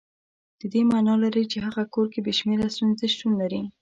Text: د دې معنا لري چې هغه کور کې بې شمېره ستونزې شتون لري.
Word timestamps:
د 0.59 0.61
دې 0.73 0.81
معنا 0.91 1.13
لري 1.23 1.43
چې 1.51 1.57
هغه 1.65 1.83
کور 1.93 2.07
کې 2.13 2.19
بې 2.25 2.33
شمېره 2.39 2.67
ستونزې 2.75 3.07
شتون 3.13 3.31
لري. 3.41 3.61